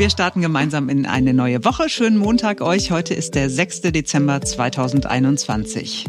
[0.00, 1.90] Wir starten gemeinsam in eine neue Woche.
[1.90, 2.90] Schönen Montag euch.
[2.90, 3.82] Heute ist der 6.
[3.82, 6.06] Dezember 2021.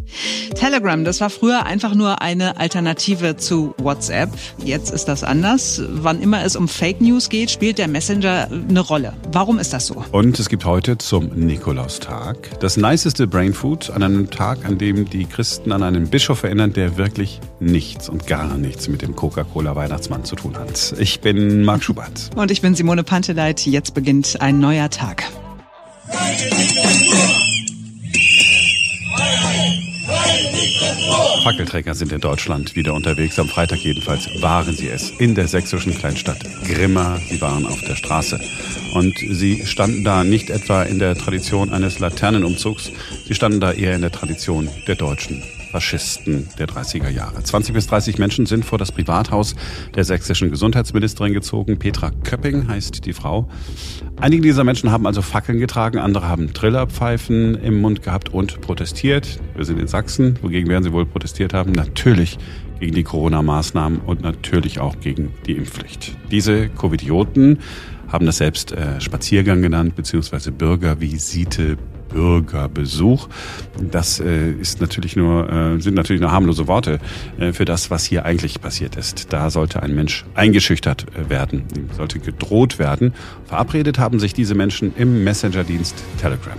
[0.55, 4.30] Telegram, das war früher einfach nur eine Alternative zu WhatsApp.
[4.64, 5.82] Jetzt ist das anders.
[5.89, 9.12] Wann immer es um Fake News geht, spielt der Messenger eine Rolle.
[9.34, 10.05] Warum ist das so?
[10.14, 15.26] Und es gibt heute zum Nikolaustag das niceste Brainfood an einem Tag, an dem die
[15.26, 20.38] Christen an einen Bischof erinnern, der wirklich nichts und gar nichts mit dem Coca-Cola-Weihnachtsmann zu
[20.38, 20.94] tun hat.
[20.98, 22.29] Ich bin Marc Schubert.
[22.37, 23.65] Und ich bin Simone Panteleit.
[23.65, 25.24] Jetzt beginnt ein neuer Tag.
[31.44, 33.40] Fackelträger sind in Deutschland wieder unterwegs.
[33.40, 37.17] Am Freitag jedenfalls waren sie es in der sächsischen Kleinstadt Grimma.
[37.30, 38.40] Sie waren auf der Straße.
[38.94, 42.92] Und sie standen da nicht etwa in der Tradition eines Laternenumzugs,
[43.26, 47.42] sie standen da eher in der Tradition der Deutschen Faschisten der 30er Jahre.
[47.42, 49.56] 20 bis 30 Menschen sind vor das Privathaus
[49.95, 51.80] der sächsischen Gesundheitsministerin gezogen.
[51.80, 53.50] Petra Köpping heißt die Frau.
[54.20, 59.40] Einige dieser Menschen haben also Fackeln getragen, andere haben Trillerpfeifen im Mund gehabt und protestiert.
[59.56, 60.38] Wir sind in Sachsen.
[60.42, 61.72] Wogegen werden sie wohl protestiert haben?
[61.72, 62.38] Natürlich
[62.80, 66.17] gegen die Corona-Maßnahmen und natürlich auch gegen die Impfpflicht.
[66.32, 67.60] Diese Covidioten
[68.12, 71.78] haben das selbst äh, Spaziergang genannt, beziehungsweise Bürgervisite,
[72.14, 73.28] Bürgerbesuch.
[73.80, 77.00] Das äh, ist natürlich nur, äh, sind natürlich nur harmlose Worte
[77.40, 79.34] äh, für das, was hier eigentlich passiert ist.
[79.34, 81.64] Da sollte ein Mensch eingeschüchtert äh, werden,
[81.95, 83.14] sollte gedroht werden.
[83.45, 86.58] Verabredet haben sich diese Menschen im Messenger-Dienst Telegram.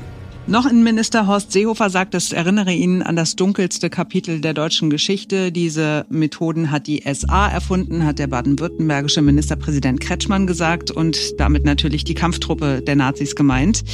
[0.48, 5.53] Noch Innenminister Horst Seehofer sagt, es erinnere ihn an das dunkelste Kapitel der deutschen Geschichte.
[5.53, 12.03] Diese Methoden hat die SA erfunden, hat der baden-württembergische Ministerpräsident Kretschmann gesagt und damit natürlich
[12.03, 13.85] die Kampftruppe der Nazis gemeint.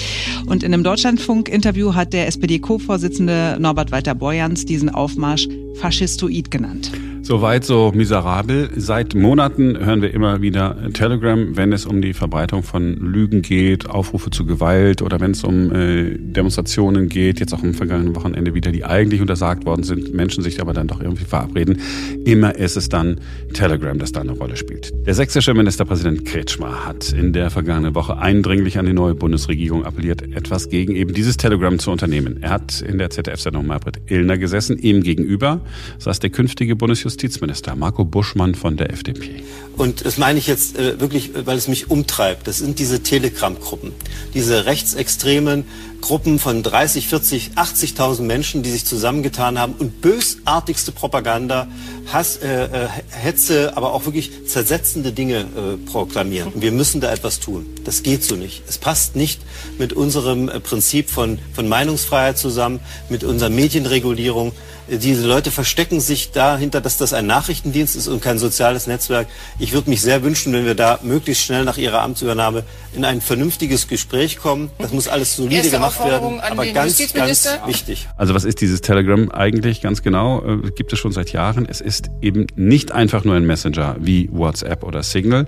[0.47, 6.91] Und in einem Deutschlandfunk-Interview hat der SPD-Co-Vorsitzende Norbert Walter-Borjans diesen Aufmarsch faschistoid genannt.
[7.29, 8.71] Soweit so miserabel.
[8.75, 13.87] Seit Monaten hören wir immer wieder Telegram, wenn es um die Verbreitung von Lügen geht,
[13.91, 18.55] Aufrufe zu Gewalt oder wenn es um äh, Demonstrationen geht, jetzt auch am vergangenen Wochenende
[18.55, 21.83] wieder, die eigentlich untersagt worden sind, Menschen sich aber dann doch irgendwie verabreden.
[22.25, 23.21] Immer ist es dann
[23.53, 24.95] Telegram, das da eine Rolle spielt.
[25.07, 30.23] Der sächsische Ministerpräsident Kretschmer hat in der vergangenen Woche eindringlich an die neue Bundesregierung appelliert,
[30.35, 32.39] etwas gegen eben dieses Telegram zu unternehmen.
[32.41, 35.61] Er hat in der ZDF-Sendung Maybrit Illner gesessen, ihm gegenüber
[35.99, 39.43] saß der künftige Bundesjustizminister Justizminister Marco Buschmann von der FDP.
[39.77, 42.47] Und das meine ich jetzt äh, wirklich, weil es mich umtreibt.
[42.47, 43.93] Das sind diese Telegram-Gruppen,
[44.35, 45.65] diese rechtsextremen
[46.01, 51.67] Gruppen von 30, 40, 80.000 Menschen, die sich zusammengetan haben und bösartigste Propaganda,
[52.13, 56.53] Hass, äh, äh, Hetze, aber auch wirklich zersetzende Dinge äh, proklamieren.
[56.53, 57.67] Und wir müssen da etwas tun.
[57.85, 58.63] Das geht so nicht.
[58.69, 59.41] Es passt nicht
[59.79, 64.53] mit unserem äh, Prinzip von, von Meinungsfreiheit zusammen, mit unserer Medienregulierung.
[64.91, 69.27] Diese Leute verstecken sich dahinter, dass das ein Nachrichtendienst ist und kein soziales Netzwerk.
[69.59, 72.65] Ich würde mich sehr wünschen, wenn wir da möglichst schnell nach Ihrer Amtsübernahme
[72.95, 74.71] in ein vernünftiges Gespräch kommen.
[74.79, 78.09] Das muss alles solide gemacht werden, aber ganz, ganz wichtig.
[78.17, 80.45] Also was ist dieses Telegram eigentlich ganz genau?
[80.45, 81.67] Äh, gibt es schon seit Jahren.
[81.69, 85.47] Es ist eben nicht einfach nur ein Messenger wie WhatsApp oder Signal.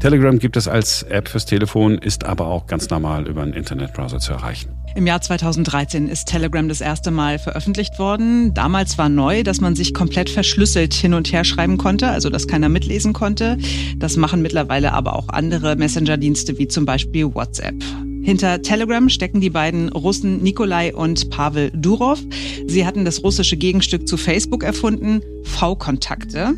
[0.00, 4.18] Telegram gibt es als App fürs Telefon, ist aber auch ganz normal über einen Internetbrowser
[4.18, 4.70] zu erreichen.
[4.94, 8.52] Im Jahr 2013 ist Telegram das erste Mal veröffentlicht worden.
[8.52, 12.46] Damals war neu, dass man sich komplett verschlüsselt hin und her schreiben konnte, also dass
[12.46, 13.56] keiner mitlesen konnte.
[13.96, 17.76] Das machen mittlerweile aber auch andere Messenger-Dienste wie zum Beispiel WhatsApp.
[18.22, 22.20] Hinter Telegram stecken die beiden Russen Nikolai und Pavel Durov.
[22.66, 26.54] Sie hatten das russische Gegenstück zu Facebook erfunden, V-Kontakte.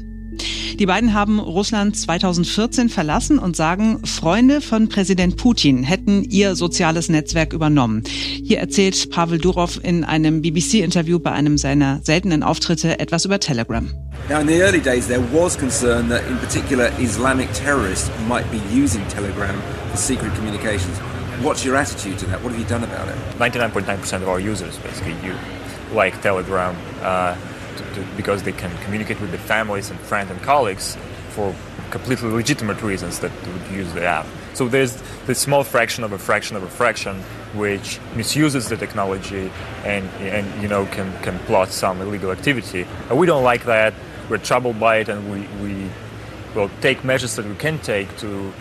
[0.78, 7.09] Die beiden haben Russland 2014 verlassen und sagen, Freunde von Präsident Putin hätten ihr soziales
[7.09, 8.03] Netzwerk übernommen.
[8.06, 13.89] Hier erzählt Pavel Durov in einem BBC-Interview bei einem seiner seltenen Auftritte etwas über Telegram.
[14.28, 18.59] Now, in the early days, there was concern that, in particular, Islamic terrorists might be
[18.72, 19.55] using Telegram
[19.91, 20.99] for secret communications.
[21.43, 22.43] What's your attitude to that?
[22.43, 23.16] What have you done about it?
[23.39, 25.34] 99.9% of our users basically you
[25.93, 26.75] like Telegram.
[27.03, 27.37] Uh,
[27.77, 30.97] to, because they can communicate with their families and friends and colleagues
[31.31, 31.55] for
[31.91, 34.27] completely legitimate reasons that would use the app.
[34.54, 37.16] So there's this small fraction of a fraction of a fraction
[37.54, 39.51] which misuses the technology
[39.84, 42.87] and, and you know can, can plot some illegal activity.
[43.10, 43.95] And we don't like that.
[44.28, 45.91] We're troubled by it, and we, we
[46.54, 48.53] will take measures that we can take to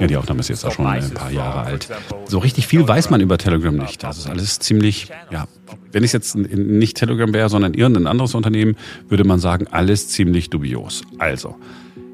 [0.00, 1.88] Ja, die Aufnahme ist jetzt auch schon ein paar Jahre alt.
[2.26, 4.02] So richtig viel weiß man über Telegram nicht.
[4.02, 5.46] Das ist alles ziemlich, ja,
[5.92, 8.76] wenn es jetzt nicht Telegram wäre, sondern irgendein anderes Unternehmen,
[9.08, 11.02] würde man sagen, alles ziemlich dubios.
[11.18, 11.56] Also,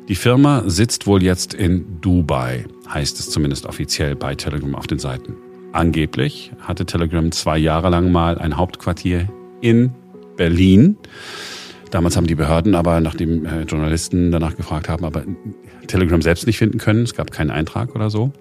[0.09, 4.99] die Firma sitzt wohl jetzt in Dubai, heißt es zumindest offiziell bei Telegram auf den
[4.99, 5.37] Seiten.
[5.73, 9.29] Angeblich hatte Telegram zwei Jahre lang mal ein Hauptquartier
[9.61, 9.93] in
[10.37, 10.97] Berlin.
[11.91, 15.25] Damals haben die Behörden aber, nachdem äh, Journalisten danach gefragt haben, aber
[15.87, 17.03] Telegram selbst nicht finden können.
[17.03, 18.33] Es gab keinen Eintrag oder so.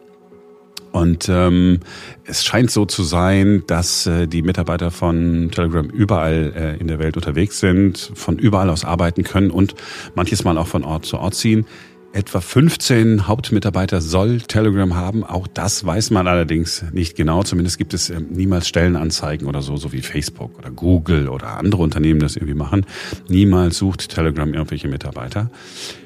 [0.92, 1.80] Und ähm,
[2.26, 7.00] es scheint so zu sein, dass äh, die Mitarbeiter von Telegram überall äh, in der
[7.00, 9.76] Welt unterwegs sind, von überall aus arbeiten können und
[10.16, 11.66] manches Mal auch von Ort zu Ort ziehen.
[12.12, 15.24] Etwa 15 Hauptmitarbeiter soll Telegram haben.
[15.24, 17.44] Auch das weiß man allerdings nicht genau.
[17.44, 21.84] Zumindest gibt es ähm, niemals Stellenanzeigen oder so, so wie Facebook oder Google oder andere
[21.84, 22.88] Unternehmen das irgendwie machen.
[23.28, 25.52] Niemals sucht Telegram irgendwelche Mitarbeiter.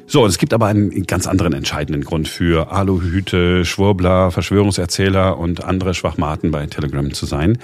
[0.05, 5.63] So, und es gibt aber einen ganz anderen entscheidenden Grund für Aluhüte, Schwurbler, Verschwörungserzähler und
[5.63, 7.59] andere Schwachmaten bei Telegram zu sein.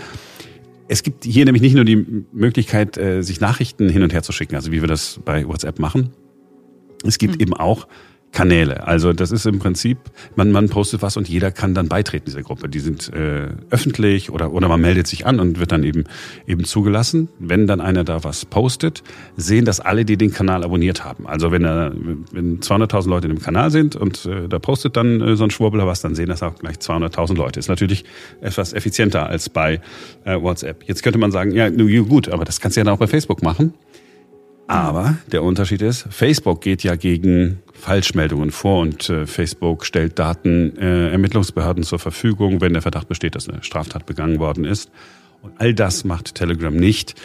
[0.88, 4.32] Es gibt hier nämlich nicht nur die Möglichkeit, äh, sich Nachrichten hin und her zu
[4.32, 6.12] schicken, also wie wir das bei WhatsApp machen.
[7.04, 7.42] Es gibt mhm.
[7.42, 7.86] eben auch
[8.32, 8.86] Kanäle.
[8.86, 9.98] Also das ist im Prinzip,
[10.36, 12.70] man, man postet was und jeder kann dann beitreten dieser Gruppe.
[12.70, 16.04] Die sind äh, öffentlich oder, oder man meldet sich an und wird dann eben,
[16.46, 17.30] eben zugelassen.
[17.40, 19.04] Wenn dann einer da was postet,
[19.36, 21.28] sehen das alle, die den Kanal abonniert haben.
[21.28, 21.92] Also wenn, er,
[22.32, 25.52] wenn 200.000 Leute in dem Kanal sind und äh, da postet dann äh, so ein
[25.52, 27.60] Schwurbler was, dann sehen das auch gleich 200.000 Leute.
[27.60, 28.06] Ist natürlich
[28.42, 29.82] etwas effizienter als bei
[30.26, 30.84] äh, WhatsApp.
[30.86, 33.42] Jetzt könnte man sagen, ja, gut, aber das kannst du ja dann auch bei Facebook
[33.42, 33.74] machen.
[34.70, 40.78] Aber der Unterschied ist, Facebook geht ja gegen Falschmeldungen vor und äh, Facebook stellt Daten
[40.78, 44.92] äh, Ermittlungsbehörden zur Verfügung, wenn der Verdacht besteht, dass eine Straftat begangen worden ist.
[45.42, 47.16] Und all das macht Telegram nicht.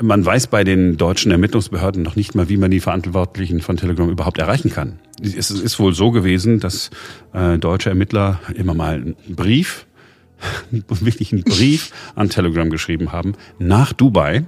[0.00, 4.08] Man weiß bei den deutschen Ermittlungsbehörden noch nicht mal, wie man die Verantwortlichen von Telegram
[4.08, 4.98] überhaupt erreichen kann.
[5.22, 6.88] Es ist wohl so gewesen, dass
[7.34, 9.86] äh, deutsche Ermittler immer mal einen Brief,
[10.88, 14.46] wirklich einen Brief an Telegram geschrieben haben, nach Dubai,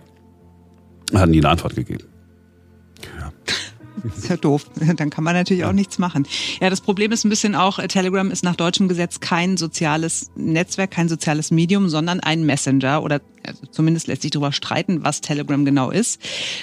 [1.12, 2.07] hatten die eine Antwort gegeben.
[4.04, 4.66] Das ist ja doof.
[4.96, 6.26] Dann kann man natürlich auch nichts machen.
[6.60, 10.30] Ja, das Problem ist ein bisschen auch, äh, Telegram ist nach deutschem Gesetz kein soziales
[10.36, 15.20] Netzwerk, kein soziales Medium, sondern ein Messenger oder also zumindest lässt sich darüber streiten, was
[15.20, 16.20] Telegram genau ist.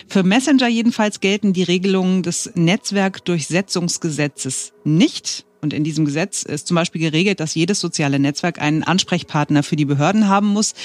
[0.07, 5.45] Für Messenger jedenfalls gelten die Regelungen des Netzwerkdurchsetzungsgesetzes nicht.
[5.61, 9.75] Und in diesem Gesetz ist zum Beispiel geregelt, dass jedes soziale Netzwerk einen Ansprechpartner für
[9.75, 10.75] die Behörden haben muss.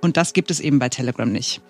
[0.00, 1.60] Und das gibt es eben bei Telegram nicht.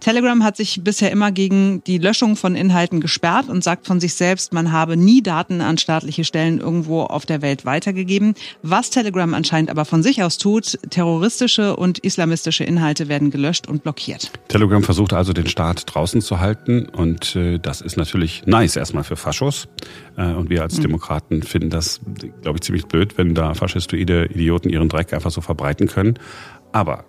[0.00, 4.14] Telegram hat sich bisher immer gegen die Löschung von Inhalten gesperrt und sagt von sich
[4.14, 8.34] selbst, man habe nie Daten an staatliche Stellen irgendwo auf der Welt weitergegeben.
[8.62, 13.82] Was Telegram anscheinend aber von sich aus tut, terroristische und islamistische Inhalte werden gelöscht und
[13.82, 14.30] blockiert.
[14.48, 19.04] Telegram versucht also den Staat draußen zu halten und äh, das ist natürlich nice erstmal
[19.04, 19.68] für Faschos.
[20.16, 20.82] Äh, und wir als mhm.
[20.82, 22.00] Demokraten finden das,
[22.42, 26.18] glaube ich, ziemlich blöd, wenn da faschistoide Idioten ihren Dreck einfach so verbreiten können.
[26.72, 27.04] Aber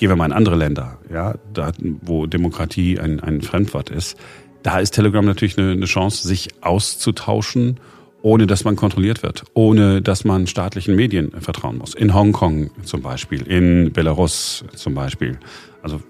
[0.00, 4.16] Gehen wir mal in andere Länder, ja, da, wo Demokratie ein, ein Fremdwort ist.
[4.62, 7.78] Da ist Telegram natürlich eine, eine Chance, sich auszutauschen,
[8.22, 11.92] ohne dass man kontrolliert wird, ohne dass man staatlichen Medien vertrauen muss.
[11.92, 15.38] In Hongkong zum Beispiel, in Belarus zum Beispiel.
[15.82, 16.00] Also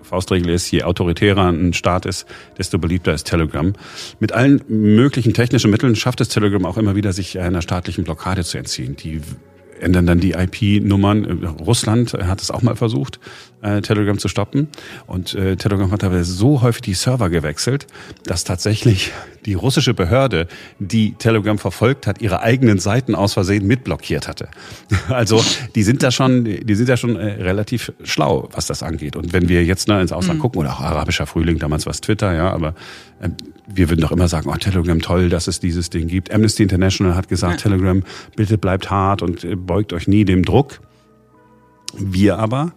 [0.00, 2.26] Faustregel ist, je autoritärer ein Staat ist,
[2.56, 3.74] desto beliebter ist Telegram.
[4.20, 8.42] Mit allen möglichen technischen Mitteln schafft es Telegram auch immer wieder, sich einer staatlichen Blockade
[8.42, 8.96] zu entziehen.
[8.96, 9.20] Die
[9.80, 11.44] ändern dann die IP-Nummern.
[11.60, 13.20] Russland hat es auch mal versucht,
[13.62, 14.68] äh, Telegram zu stoppen.
[15.06, 17.86] Und äh, Telegram hat aber so häufig die Server gewechselt,
[18.24, 19.12] dass tatsächlich
[19.46, 20.46] die russische Behörde,
[20.78, 24.48] die Telegram verfolgt hat, ihre eigenen Seiten aus Versehen mitblockiert hatte.
[25.08, 25.44] Also
[25.74, 29.16] die sind da schon, die sind da schon äh, relativ schlau, was das angeht.
[29.16, 30.42] Und wenn wir jetzt ne, ins Ausland mhm.
[30.42, 32.74] gucken, oder auch arabischer Frühling, damals war es Twitter, ja, aber
[33.20, 33.28] äh,
[33.66, 36.32] wir würden doch immer sagen, oh, Telegram toll, dass es dieses Ding gibt.
[36.32, 37.70] Amnesty International hat gesagt, ja.
[37.70, 38.02] Telegram,
[38.36, 40.80] bitte bleibt hart und äh, beugt euch nie dem Druck.
[41.96, 42.72] Wir aber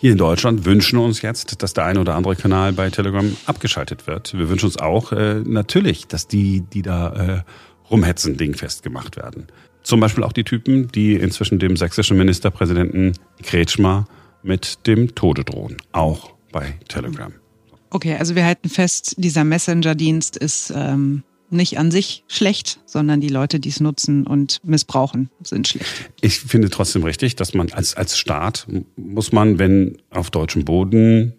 [0.00, 4.06] hier in Deutschland wünschen uns jetzt, dass der eine oder andere Kanal bei Telegram abgeschaltet
[4.06, 4.32] wird.
[4.32, 7.42] Wir wünschen uns auch äh, natürlich, dass die, die da äh,
[7.90, 9.48] rumhetzen, dingfest gemacht werden.
[9.82, 14.06] Zum Beispiel auch die Typen, die inzwischen dem sächsischen Ministerpräsidenten Kretschmer
[14.42, 15.76] mit dem Tode drohen.
[15.92, 17.34] Auch bei Telegram.
[17.90, 23.28] Okay, also wir halten fest, dieser Messenger-Dienst ist ähm, nicht an sich schlecht, sondern die
[23.28, 26.10] Leute, die es nutzen und missbrauchen, sind schlecht.
[26.20, 28.66] Ich finde trotzdem richtig, dass man als, als Staat
[28.96, 31.34] muss man, wenn auf deutschem Boden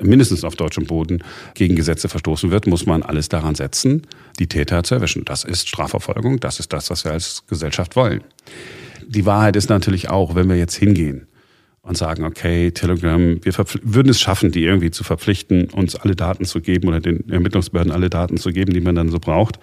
[0.00, 1.22] mindestens auf deutschem Boden
[1.54, 4.06] gegen Gesetze verstoßen wird, muss man alles daran setzen,
[4.38, 5.24] die Täter zu erwischen.
[5.24, 8.22] Das ist Strafverfolgung, das ist das, was wir als Gesellschaft wollen.
[9.06, 11.26] Die Wahrheit ist natürlich auch, wenn wir jetzt hingehen
[11.82, 16.44] und sagen, okay, Telegram, wir würden es schaffen, die irgendwie zu verpflichten, uns alle Daten
[16.44, 19.58] zu geben oder den Ermittlungsbehörden alle Daten zu geben, die man dann so braucht.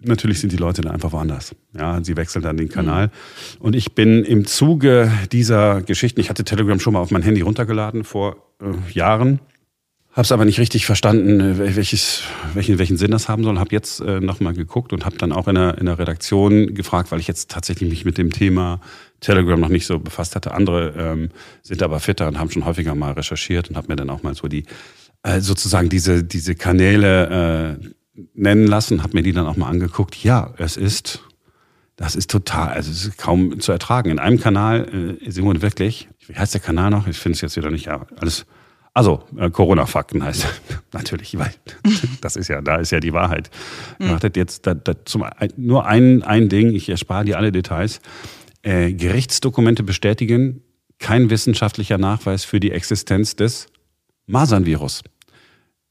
[0.00, 1.56] Natürlich sind die Leute dann einfach woanders.
[1.76, 3.08] Ja, sie wechseln dann den Kanal.
[3.08, 3.10] Mhm.
[3.60, 7.40] Und ich bin im Zuge dieser Geschichten, ich hatte Telegram schon mal auf mein Handy
[7.40, 9.40] runtergeladen vor äh, Jahren,
[10.12, 12.22] habe es aber nicht richtig verstanden, äh, welches,
[12.54, 13.58] welchen, welchen Sinn das haben soll.
[13.58, 17.12] Habe jetzt äh, nochmal geguckt und habe dann auch in der, in der Redaktion gefragt,
[17.12, 18.80] weil ich jetzt tatsächlich mich mit dem Thema
[19.20, 20.52] Telegram noch nicht so befasst hatte.
[20.52, 21.30] Andere ähm,
[21.62, 24.34] sind aber fitter und haben schon häufiger mal recherchiert und habe mir dann auch mal
[24.34, 24.64] so die
[25.22, 27.88] äh, sozusagen diese, diese Kanäle äh,
[28.34, 30.22] nennen lassen, habe mir die dann auch mal angeguckt.
[30.22, 31.20] Ja, es ist,
[31.96, 34.10] das ist total, also es ist kaum zu ertragen.
[34.10, 37.06] In einem Kanal, äh, Simon wirklich, wie heißt der Kanal noch?
[37.06, 38.46] Ich finde es jetzt wieder nicht, ja, alles.
[38.94, 40.46] Also, äh, Corona-Fakten heißt
[40.92, 41.52] natürlich, weil
[42.20, 43.50] das ist ja, da ist ja die Wahrheit.
[43.98, 44.10] Mhm.
[44.10, 45.24] Wartet jetzt da, da zum,
[45.56, 48.00] nur ein, ein Ding, ich erspare dir alle Details.
[48.62, 50.62] Äh, Gerichtsdokumente bestätigen,
[50.98, 53.66] kein wissenschaftlicher Nachweis für die Existenz des
[54.26, 55.02] Masernvirus.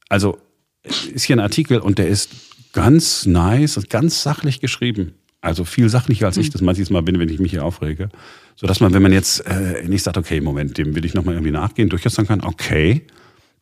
[0.08, 0.38] Also
[0.82, 2.30] ist hier ein Artikel und der ist
[2.72, 5.14] ganz nice und ganz sachlich geschrieben.
[5.40, 6.52] Also viel sachlicher als ich hm.
[6.52, 8.08] das manches Mal bin, wenn ich mich hier aufrege.
[8.60, 11.36] So dass man, wenn man jetzt äh, nicht sagt, okay, Moment, dem will ich nochmal
[11.36, 13.02] irgendwie nachgehen, durchaus sagen kann, okay,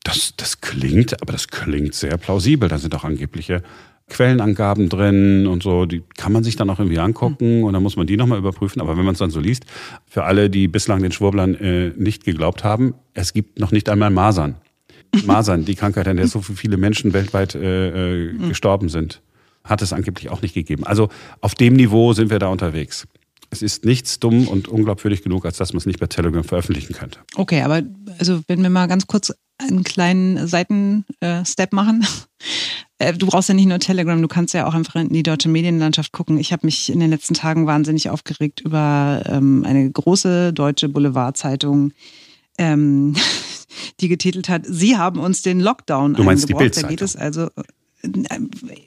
[0.04, 2.70] das, das klingt, aber das klingt sehr plausibel.
[2.70, 3.62] Da sind auch angebliche
[4.08, 7.96] Quellenangaben drin und so, die kann man sich dann auch irgendwie angucken und dann muss
[7.96, 8.80] man die nochmal überprüfen.
[8.80, 9.66] Aber wenn man es dann so liest,
[10.06, 14.08] für alle, die bislang den Schwurblern äh, nicht geglaubt haben, es gibt noch nicht einmal
[14.08, 14.54] Masern.
[15.26, 18.48] Masern, die Krankheit, an der so viele Menschen weltweit äh, äh, hm.
[18.48, 19.20] gestorben sind,
[19.62, 20.84] hat es angeblich auch nicht gegeben.
[20.84, 21.10] Also
[21.42, 23.06] auf dem Niveau sind wir da unterwegs.
[23.56, 26.92] Es ist nichts dumm und unglaubwürdig genug, als dass man es nicht bei Telegram veröffentlichen
[26.92, 27.20] könnte.
[27.36, 27.82] Okay, aber
[28.18, 32.06] also wenn wir mal ganz kurz einen kleinen Seitenstep machen.
[32.98, 35.50] Äh, du brauchst ja nicht nur Telegram, du kannst ja auch einfach in die deutsche
[35.50, 36.38] Medienlandschaft gucken.
[36.38, 41.92] Ich habe mich in den letzten Tagen wahnsinnig aufgeregt über ähm, eine große deutsche Boulevardzeitung,
[42.56, 43.14] ähm,
[44.00, 46.76] die getitelt hat, Sie haben uns den Lockdown du meinst eingebrockt.
[46.76, 47.50] Die da geht es also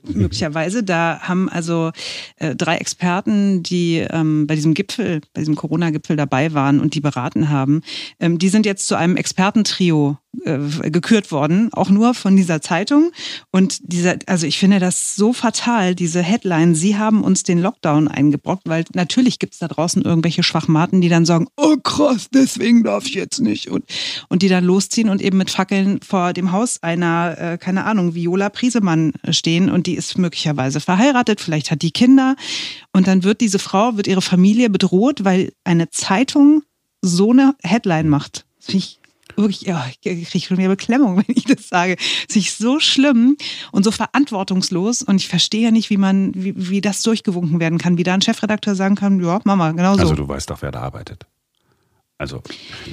[0.04, 0.84] möglicherweise.
[0.84, 1.92] Da haben also
[2.38, 7.02] äh, drei Experten, die ähm, bei diesem Gipfel, bei diesem Corona-Gipfel dabei waren und die
[7.02, 7.82] beraten haben,
[8.20, 13.12] ähm, die sind jetzt zu einem Expertentrio äh, gekürt worden, auch nur von dieser Zeitung.
[13.52, 18.08] Und dieser, also ich finde das so fatal, diese Headline, Sie haben uns den Lockdown
[18.08, 22.84] eingebrockt, weil natürlich gibt es da draußen irgendwelche Schwachmaten, die dann sagen, oh krass, deswegen
[22.84, 23.70] darf ich jetzt nicht.
[23.70, 23.86] Und,
[24.30, 28.14] und die dann losziehen und eben mit Fackeln vor dem Haus einer, äh, keine Ahnung,
[28.14, 32.36] Viola Priesemann stehen und die ist möglicherweise verheiratet, vielleicht hat die Kinder.
[32.94, 36.62] Und dann wird diese Frau, wird ihre Familie bedroht, weil eine Zeitung
[37.02, 38.46] so eine Headline macht.
[38.58, 38.99] Das finde ich
[39.42, 41.96] wirklich, ja, ich kriege schon wieder Beklemmung, wenn ich das sage.
[42.34, 43.38] Ist so schlimm
[43.72, 47.78] und so verantwortungslos und ich verstehe ja nicht, wie man, wie, wie das durchgewunken werden
[47.78, 50.02] kann, wie da ein Chefredakteur sagen kann, ja, Mama, genau so.
[50.02, 51.26] Also du weißt doch, wer da arbeitet.
[52.22, 52.42] Also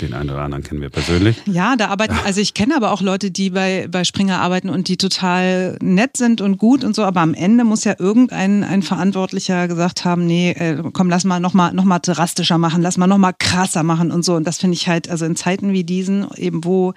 [0.01, 1.37] den einen oder anderen kennen wir persönlich.
[1.47, 4.87] Ja, da arbeiten, also ich kenne aber auch Leute, die bei, bei Springer arbeiten und
[4.87, 8.83] die total nett sind und gut und so, aber am Ende muss ja irgendein ein
[8.83, 13.09] Verantwortlicher gesagt haben, nee, äh, komm, lass mal nochmal noch mal drastischer machen, lass mal
[13.09, 14.37] nochmal krasser machen und so.
[14.37, 16.95] Und das finde ich halt, also in Zeiten wie diesen, eben wo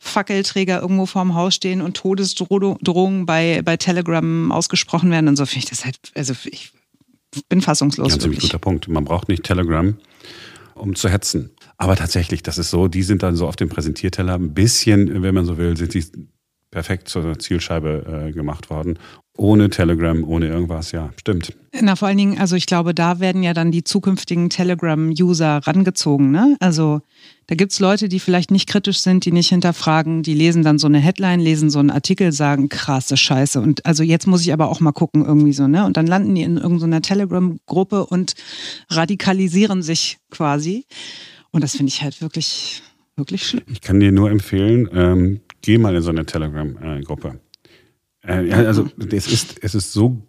[0.00, 5.60] Fackelträger irgendwo vorm Haus stehen und Todesdrohungen bei, bei Telegram ausgesprochen werden und so, finde
[5.60, 6.72] ich das halt, also ich
[7.48, 8.08] bin fassungslos.
[8.08, 8.88] Ganz ziemlich guter Punkt.
[8.88, 9.96] Man braucht nicht Telegram
[10.74, 11.50] um zu hetzen.
[11.76, 15.34] Aber tatsächlich, das ist so, die sind dann so auf dem Präsentierteller ein bisschen, wenn
[15.34, 16.04] man so will, sind sie
[16.70, 18.98] perfekt zur Zielscheibe äh, gemacht worden.
[19.36, 21.52] Ohne Telegram, ohne irgendwas, ja, stimmt.
[21.80, 26.30] Na, vor allen Dingen, also ich glaube, da werden ja dann die zukünftigen Telegram-User rangezogen,
[26.30, 26.56] ne?
[26.60, 27.00] Also
[27.48, 30.78] da gibt es Leute, die vielleicht nicht kritisch sind, die nicht hinterfragen, die lesen dann
[30.78, 33.60] so eine Headline, lesen so einen Artikel, sagen, krasse Scheiße.
[33.60, 35.84] Und also jetzt muss ich aber auch mal gucken, irgendwie so, ne?
[35.84, 38.34] Und dann landen die in irgendeiner Telegram-Gruppe und
[38.88, 40.86] radikalisieren sich quasi.
[41.50, 42.82] Und das finde ich halt wirklich,
[43.16, 43.64] wirklich schlimm.
[43.66, 47.40] Ich kann dir nur empfehlen, ähm, geh mal in so eine Telegram-Gruppe.
[48.26, 50.22] Äh, ja, also es ist, es ist so,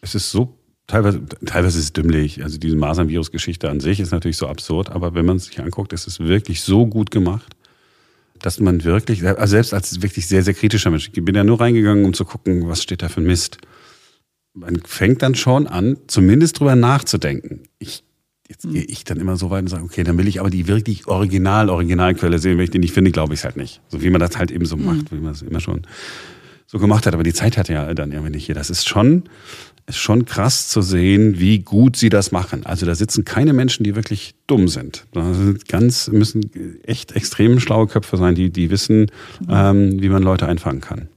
[0.00, 2.42] es ist so teilweise, teilweise ist es dümmlich.
[2.42, 5.92] Also diese Masern-Virus-Geschichte an sich ist natürlich so absurd, aber wenn man es sich anguckt,
[5.92, 7.56] ist es wirklich so gut gemacht,
[8.40, 11.60] dass man wirklich, also selbst als wirklich sehr, sehr kritischer Mensch, ich bin ja nur
[11.60, 13.58] reingegangen, um zu gucken, was steht da für ein Mist.
[14.54, 17.62] Man fängt dann schon an, zumindest drüber nachzudenken.
[17.78, 18.04] Ich,
[18.48, 18.72] jetzt hm.
[18.72, 21.06] gehe ich dann immer so weit und sage, okay, dann will ich aber die wirklich
[21.06, 22.56] Original, Originalquelle sehen.
[22.56, 23.80] Wenn ich die nicht finde, glaube ich es halt nicht.
[23.88, 25.18] So wie man das halt eben so macht, hm.
[25.18, 25.86] wie man es immer schon
[26.66, 27.14] so gemacht hat.
[27.14, 28.54] Aber die Zeit hat ja dann irgendwie nicht hier.
[28.54, 29.24] Das ist schon,
[29.86, 32.66] ist schon krass zu sehen, wie gut sie das machen.
[32.66, 35.06] Also da sitzen keine Menschen, die wirklich dumm sind.
[35.12, 36.50] Da sind ganz, müssen
[36.84, 39.10] echt extrem schlaue Köpfe sein, die, die wissen,
[39.48, 41.08] ähm, wie man Leute einfangen kann.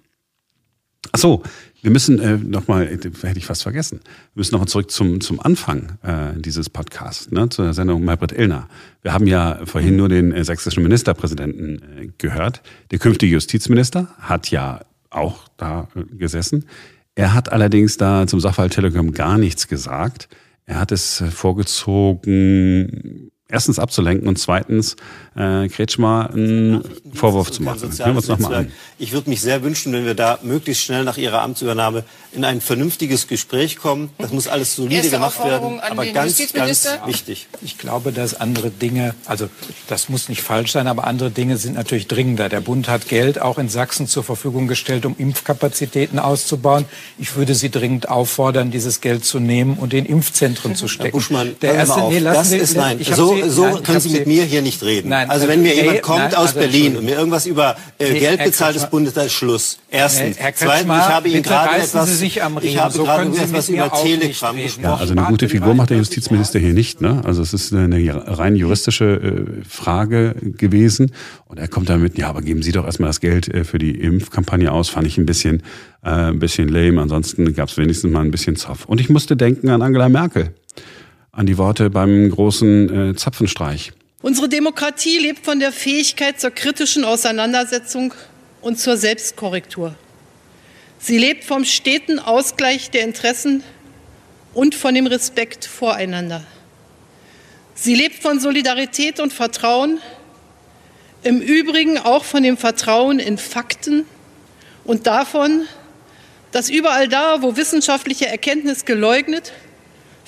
[1.12, 1.44] Ach so,
[1.82, 5.39] wir müssen äh, nochmal, äh, hätte ich fast vergessen, wir müssen nochmal zurück zum, zum
[5.39, 8.68] Anfang äh, dieses Podcasts, ne, zur Sendung Maybrit Illner.
[9.01, 12.62] Wir haben ja vorhin nur den äh, sächsischen Ministerpräsidenten äh, gehört.
[12.91, 16.66] Der künftige Justizminister hat ja auch da äh, gesessen.
[17.16, 20.30] Er hat allerdings da zum Sachverhalt Telegram gar nichts gesagt.
[20.66, 24.96] Er hat es äh, vorgezogen, erstens abzulenken und zweitens
[25.36, 27.82] äh, Kretschmer einen Vorwurf zu machen.
[27.82, 28.72] Hören wir uns nochmal an.
[29.00, 32.62] Ich würde mich sehr wünschen, wenn wir da möglichst schnell nach Ihrer Amtsübernahme in ein
[32.62, 34.12] vernünftiges Gespräch kommen.
[34.20, 37.48] Das muss alles solide gemacht werden, aber ganz, ganz wichtig.
[37.62, 39.50] Ich glaube, dass andere Dinge, also
[39.88, 42.50] das muss nicht falsch sein, aber andere Dinge sind natürlich dringender.
[42.50, 46.86] Der Bund hat Geld auch in Sachsen zur Verfügung gestellt, um Impfkapazitäten auszubauen.
[47.18, 51.06] Ich würde Sie dringend auffordern, dieses Geld zu nehmen und in Impfzentren zu stecken.
[51.06, 53.00] Herr Buschmann, der erste, nee, das ist nein.
[53.01, 55.10] So, Sie, so nein, können Sie mit mir hier nicht reden.
[55.10, 57.75] Nein, also wenn mir nee, jemand kommt nein, aus also Berlin und mir irgendwas über
[57.98, 59.77] äh, nee, Geld bezahlt des Bundes, da ist Schluss.
[59.89, 60.38] Erstens.
[60.38, 64.84] Herr Zweitens, ich habe Ihnen gerade etwas, ich habe so gerade etwas über Telegram gesprochen.
[64.84, 67.01] Ja, also eine gute Figur macht der Justizminister hier nicht.
[67.01, 67.22] Ne?
[67.25, 67.98] Also es ist eine
[68.38, 71.12] rein juristische äh, Frage gewesen.
[71.46, 73.91] Und er kommt damit, ja, aber geben Sie doch erstmal das Geld äh, für die
[73.91, 74.89] Impfkampagne aus.
[74.89, 75.63] Fand ich ein bisschen,
[76.03, 77.01] äh, ein bisschen lame.
[77.01, 78.86] Ansonsten gab es wenigstens mal ein bisschen Zoff.
[78.86, 80.53] Und ich musste denken an Angela Merkel
[81.39, 83.93] an die Worte beim großen äh, Zapfenstreich.
[84.22, 88.13] Unsere Demokratie lebt von der Fähigkeit zur kritischen Auseinandersetzung
[88.60, 89.96] und zur Selbstkorrektur.
[91.00, 93.63] Sie lebt vom steten Ausgleich der Interessen
[94.53, 96.43] und von dem Respekt voreinander.
[97.74, 100.00] Sie lebt von Solidarität und Vertrauen,
[101.24, 104.03] im Übrigen auch von dem Vertrauen in Fakten
[104.84, 105.62] und davon,
[106.51, 109.53] dass überall da, wo wissenschaftliche Erkenntnis geleugnet,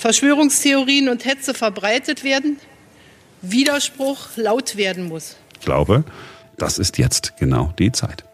[0.01, 2.57] Verschwörungstheorien und Hetze verbreitet werden,
[3.43, 5.37] Widerspruch laut werden muss.
[5.59, 6.03] Ich glaube,
[6.57, 8.25] das ist jetzt genau die Zeit.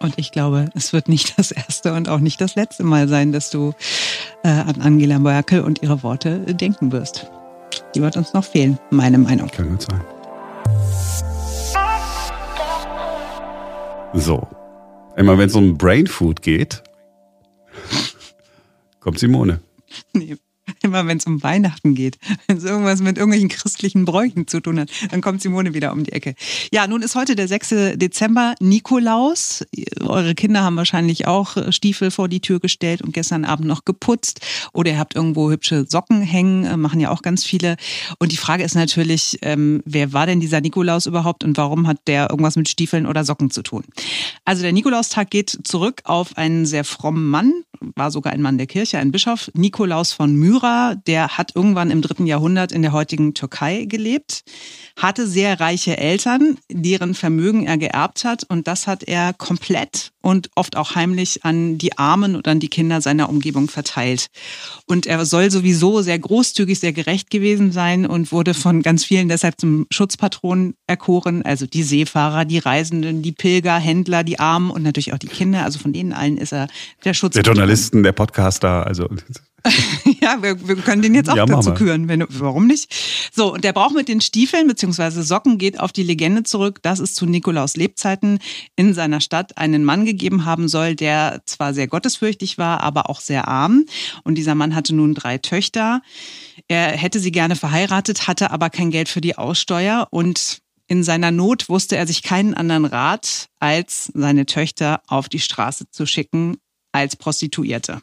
[0.00, 3.30] Und ich glaube, es wird nicht das erste und auch nicht das letzte Mal sein,
[3.30, 3.72] dass du
[4.42, 7.30] äh, an Angela Merkel und ihre Worte denken wirst.
[7.94, 9.48] Die wird uns noch fehlen, meine Meinung.
[9.48, 10.00] Kann gut sein.
[14.12, 14.48] So.
[15.16, 16.82] Immer wenn es um Brainfood geht,
[19.00, 19.60] kommt Simone.
[20.14, 20.36] Nee,
[20.82, 24.80] Immer wenn es um Weihnachten geht, wenn es irgendwas mit irgendwelchen christlichen Bräuchen zu tun
[24.80, 26.34] hat, dann kommt Simone wieder um die Ecke.
[26.72, 27.96] Ja, nun ist heute der 6.
[27.96, 29.64] Dezember, Nikolaus.
[30.00, 34.40] Eure Kinder haben wahrscheinlich auch Stiefel vor die Tür gestellt und gestern Abend noch geputzt.
[34.72, 37.76] Oder ihr habt irgendwo hübsche Socken hängen, äh, machen ja auch ganz viele.
[38.18, 41.98] Und die Frage ist natürlich, ähm, wer war denn dieser Nikolaus überhaupt und warum hat
[42.06, 43.84] der irgendwas mit Stiefeln oder Socken zu tun?
[44.44, 47.52] Also der Nikolaustag geht zurück auf einen sehr frommen Mann,
[47.96, 50.94] war sogar ein Mann der Kirche, ein Bischof, Nikolaus von Myra.
[51.06, 54.42] Der hat irgendwann im dritten Jahrhundert in der heutigen Türkei gelebt,
[54.98, 58.44] hatte sehr reiche Eltern, deren Vermögen er geerbt hat.
[58.44, 62.68] Und das hat er komplett und oft auch heimlich an die Armen und an die
[62.68, 64.28] Kinder seiner Umgebung verteilt.
[64.86, 69.28] Und er soll sowieso sehr großzügig, sehr gerecht gewesen sein und wurde von ganz vielen
[69.28, 71.42] deshalb zum Schutzpatron erkoren.
[71.42, 75.64] Also die Seefahrer, die Reisenden, die Pilger, Händler, die Armen und natürlich auch die Kinder.
[75.64, 76.68] Also von denen allen ist er
[77.04, 77.42] der Schutzpatron.
[77.42, 79.08] Der Journalisten, der Podcaster, also
[80.20, 82.08] ja, wir, wir, können den jetzt auch ja, dazu küren.
[82.08, 82.92] Wenn, warum nicht?
[83.32, 85.22] So, und der Brauch mit den Stiefeln bzw.
[85.22, 88.38] Socken geht auf die Legende zurück, dass es zu Nikolaus Lebzeiten
[88.76, 93.20] in seiner Stadt einen Mann gegeben haben soll, der zwar sehr gottesfürchtig war, aber auch
[93.20, 93.84] sehr arm.
[94.24, 96.02] Und dieser Mann hatte nun drei Töchter.
[96.68, 101.30] Er hätte sie gerne verheiratet, hatte aber kein Geld für die Aussteuer und in seiner
[101.30, 106.56] Not wusste er sich keinen anderen Rat, als seine Töchter auf die Straße zu schicken
[106.92, 108.02] als Prostituierte.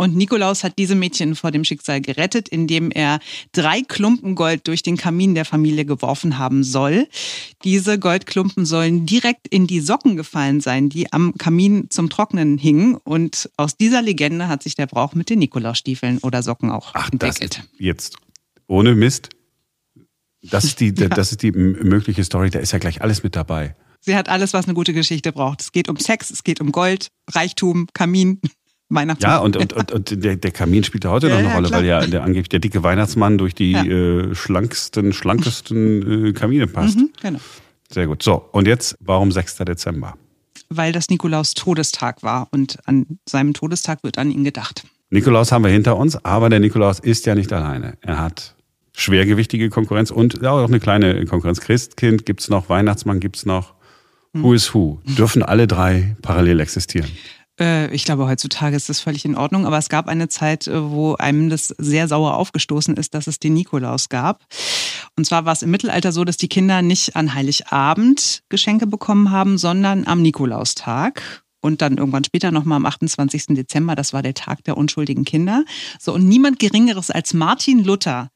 [0.00, 3.18] Und Nikolaus hat diese Mädchen vor dem Schicksal gerettet, indem er
[3.50, 7.08] drei Klumpen Gold durch den Kamin der Familie geworfen haben soll.
[7.64, 12.94] Diese Goldklumpen sollen direkt in die Socken gefallen sein, die am Kamin zum Trocknen hingen.
[12.94, 17.10] Und aus dieser Legende hat sich der Brauch mit den Nikolausstiefeln oder Socken auch Ach,
[17.12, 17.64] entwickelt.
[17.76, 18.18] Jetzt
[18.68, 19.30] ohne Mist.
[20.42, 21.08] Das ist die, ja.
[21.08, 22.50] das ist die mögliche Story.
[22.50, 23.74] Da ist ja gleich alles mit dabei.
[24.00, 25.60] Sie hat alles, was eine gute Geschichte braucht.
[25.60, 28.40] Es geht um Sex, es geht um Gold, Reichtum, Kamin.
[28.88, 29.30] Weihnachtsmann.
[29.30, 31.54] Ja, und, und, und, und der, der Kamin spielt ja heute ja, noch eine ja,
[31.54, 31.80] Rolle, klar.
[31.80, 33.84] weil ja der angeblich der dicke Weihnachtsmann durch die ja.
[33.84, 36.96] äh, schlanksten, schlankesten äh, Kamine passt.
[36.96, 37.40] Mhm, genau.
[37.90, 38.22] Sehr gut.
[38.22, 39.56] So, und jetzt, warum 6.
[39.58, 40.16] Dezember?
[40.70, 44.84] Weil das Nikolaus Todestag war und an seinem Todestag wird an ihn gedacht.
[45.10, 47.96] Nikolaus haben wir hinter uns, aber der Nikolaus ist ja nicht alleine.
[48.02, 48.54] Er hat
[48.94, 51.60] schwergewichtige Konkurrenz und auch eine kleine Konkurrenz.
[51.60, 53.74] Christkind gibt's noch, Weihnachtsmann gibt's noch.
[54.34, 55.00] Who is who?
[55.04, 57.10] Dürfen alle drei parallel existieren?
[57.58, 60.90] Äh, ich glaube, heutzutage ist das völlig in Ordnung, aber es gab eine Zeit, äh,
[60.90, 64.44] wo einem das sehr sauer aufgestoßen ist, dass es den Nikolaus gab.
[65.16, 69.30] Und zwar war es im Mittelalter so, dass die Kinder nicht an Heiligabend Geschenke bekommen
[69.30, 73.46] haben, sondern am Nikolaustag und dann irgendwann später nochmal am 28.
[73.48, 75.64] Dezember, das war der Tag der unschuldigen Kinder.
[75.98, 78.30] So, und niemand Geringeres als Martin Luther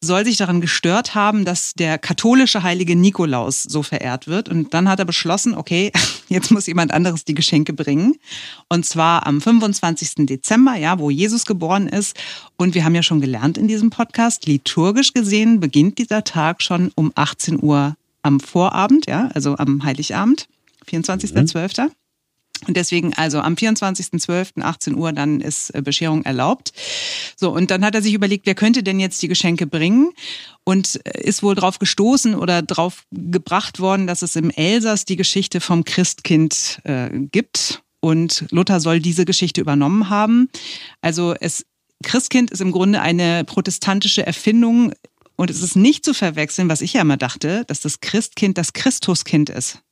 [0.00, 4.48] soll sich daran gestört haben, dass der katholische heilige Nikolaus so verehrt wird.
[4.48, 5.90] Und dann hat er beschlossen, okay,
[6.28, 8.14] jetzt muss jemand anderes die Geschenke bringen.
[8.68, 10.26] Und zwar am 25.
[10.26, 12.16] Dezember, ja, wo Jesus geboren ist.
[12.56, 16.92] Und wir haben ja schon gelernt in diesem Podcast, liturgisch gesehen beginnt dieser Tag schon
[16.94, 20.48] um 18 Uhr am Vorabend, ja, also am Heiligabend,
[20.88, 21.82] 24.12.
[21.84, 21.90] Mhm.
[22.66, 24.60] Und deswegen, also am 24.12.
[24.60, 26.72] 18 Uhr, dann ist äh, Bescherung erlaubt.
[27.36, 30.10] So, und dann hat er sich überlegt, wer könnte denn jetzt die Geschenke bringen?
[30.64, 35.16] Und äh, ist wohl drauf gestoßen oder drauf gebracht worden, dass es im Elsass die
[35.16, 37.82] Geschichte vom Christkind äh, gibt.
[38.00, 40.48] Und Luther soll diese Geschichte übernommen haben.
[41.00, 41.64] Also es
[42.04, 44.92] Christkind ist im Grunde eine protestantische Erfindung
[45.34, 48.72] und es ist nicht zu verwechseln, was ich ja immer dachte, dass das Christkind das
[48.72, 49.82] Christuskind ist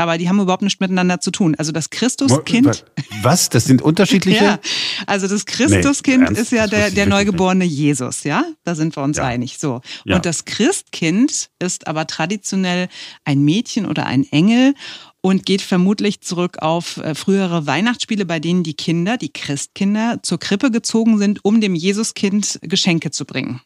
[0.00, 1.54] aber die haben überhaupt nichts miteinander zu tun.
[1.56, 2.86] Also das Christuskind.
[3.20, 3.50] Was?
[3.50, 4.44] Das sind unterschiedliche?
[4.44, 4.58] ja,
[5.06, 7.76] also das Christuskind nee, ist ja der, der neugeborene nicht.
[7.76, 8.44] Jesus, ja?
[8.64, 9.24] Da sind wir uns ja.
[9.24, 9.58] einig.
[9.58, 9.82] So.
[10.06, 10.16] Ja.
[10.16, 12.88] Und das Christkind ist aber traditionell
[13.26, 14.74] ein Mädchen oder ein Engel
[15.20, 20.38] und geht vermutlich zurück auf äh, frühere Weihnachtsspiele, bei denen die Kinder, die Christkinder, zur
[20.38, 23.60] Krippe gezogen sind, um dem Jesuskind Geschenke zu bringen.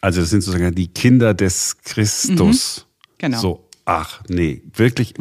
[0.00, 2.86] Also das sind sozusagen die Kinder des Christus.
[2.86, 3.40] Mhm, genau.
[3.40, 3.67] So.
[3.90, 5.14] Ach nee, wirklich,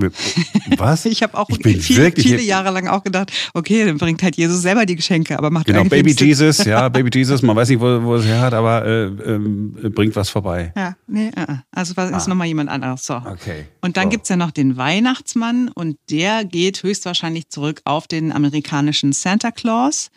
[0.75, 1.05] was?
[1.05, 4.61] ich habe auch ich viele, viele Jahre lang auch gedacht, okay, dann bringt halt Jesus
[4.61, 8.03] selber die Geschenke, aber macht Genau, Baby Jesus, ja, Baby Jesus, man weiß nicht, wo,
[8.03, 10.73] wo es her hat, aber äh, äh, bringt was vorbei.
[10.75, 12.27] Ja, nee, äh, also ist ah.
[12.27, 13.05] nochmal jemand anderes.
[13.05, 13.15] So.
[13.15, 13.67] Okay.
[13.79, 14.09] Und dann so.
[14.09, 20.11] gibt's ja noch den Weihnachtsmann und der geht höchstwahrscheinlich zurück auf den amerikanischen Santa Claus.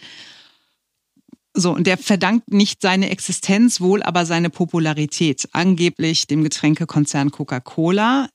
[1.54, 5.48] So, und der verdankt nicht seine Existenz, wohl aber seine Popularität.
[5.52, 8.28] Angeblich dem Getränkekonzern Coca-Cola.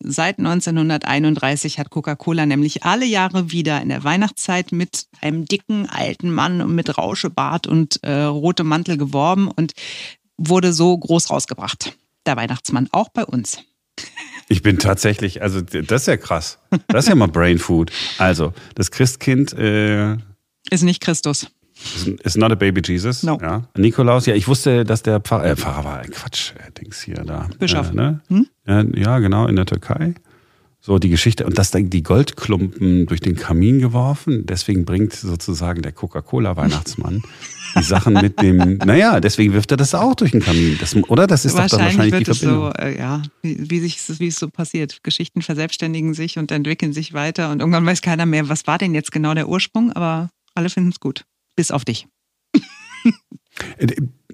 [0.00, 6.30] Seit 1931 hat Coca-Cola nämlich alle Jahre wieder in der Weihnachtszeit mit einem dicken alten
[6.30, 9.72] Mann mit Rauschebart und äh, rotem Mantel geworben und
[10.36, 11.96] wurde so groß rausgebracht.
[12.26, 13.58] Der Weihnachtsmann, auch bei uns.
[14.48, 16.58] Ich bin tatsächlich, also das ist ja krass.
[16.86, 17.90] Das ist ja mal Brain Food.
[18.18, 20.16] Also, das Christkind äh
[20.70, 21.48] ist nicht Christus.
[22.22, 23.22] Ist not a baby Jesus.
[23.22, 23.38] No.
[23.40, 23.62] Ja.
[23.76, 27.48] Nikolaus, ja, ich wusste, dass der Pfarrer, äh, Pfarrer war, Quatsch, äh, Dings hier da.
[27.58, 27.90] Bischof.
[27.92, 28.20] Äh, ne?
[28.28, 28.46] hm?
[28.66, 30.14] ja, ja, genau, in der Türkei.
[30.80, 35.82] So die Geschichte, und dass dann die Goldklumpen durch den Kamin geworfen, deswegen bringt sozusagen
[35.82, 37.22] der Coca-Cola-Weihnachtsmann
[37.76, 40.78] die Sachen mit dem, naja, deswegen wirft er das auch durch den Kamin.
[40.80, 41.26] Das, oder?
[41.26, 42.72] Das ist wahrscheinlich doch dann wahrscheinlich wird die Verbindung.
[42.76, 45.02] Es so, äh, ja, wie, wie, sich, wie es so passiert.
[45.02, 48.94] Geschichten verselbstständigen sich und entwickeln sich weiter und irgendwann weiß keiner mehr, was war denn
[48.94, 51.24] jetzt genau der Ursprung, aber alle finden es gut
[51.58, 52.06] bis auf dich.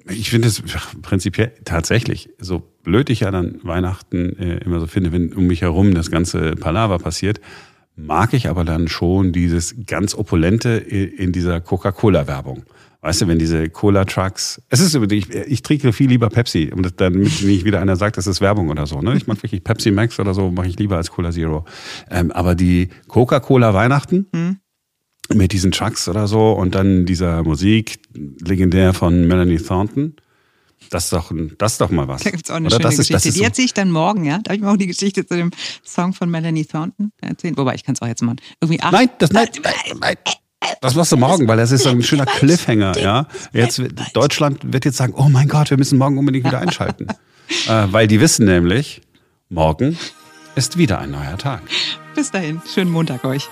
[0.09, 0.61] ich finde es
[1.01, 5.63] prinzipiell tatsächlich, so blöd ich ja dann Weihnachten äh, immer so finde, wenn um mich
[5.63, 7.41] herum das ganze Palaver passiert,
[7.95, 12.65] mag ich aber dann schon dieses ganz opulente in dieser Coca-Cola-Werbung.
[13.01, 17.41] Weißt du, wenn diese Cola-Trucks, es ist ich, ich trinke viel lieber Pepsi, und damit
[17.41, 19.01] nicht wieder einer sagt, das ist Werbung oder so.
[19.01, 19.17] Ne?
[19.17, 21.65] Ich mag wirklich Pepsi Max oder so, mache ich lieber als Cola Zero.
[22.11, 24.57] Ähm, aber die Coca-Cola Weihnachten, hm
[25.33, 30.15] mit diesen Trucks oder so und dann dieser Musik, legendär von Melanie Thornton.
[30.89, 32.23] Das ist doch, das ist doch mal was.
[32.23, 32.75] Da gibt es auch eine oder?
[32.75, 33.29] schöne das Geschichte.
[33.29, 34.39] Ist, die erzähle ich dann morgen, ja?
[34.39, 35.51] Darf ich mal auch die Geschichte zu dem
[35.83, 37.57] Song von Melanie Thornton erzählen?
[37.57, 38.37] Wobei, ich kann es auch jetzt machen.
[38.61, 38.91] Irgendwie acht.
[38.91, 40.15] Nein, das, nein, nein, nein.
[40.81, 43.27] Das machst du morgen, weil das ist so ein schöner Cliffhanger, ja.
[43.53, 43.81] Jetzt,
[44.13, 47.07] Deutschland wird jetzt sagen, oh mein Gott, wir müssen morgen unbedingt wieder einschalten.
[47.67, 49.01] äh, weil die wissen nämlich,
[49.49, 49.97] morgen
[50.55, 51.61] ist wieder ein neuer Tag.
[52.15, 53.47] Bis dahin, schönen Montag euch.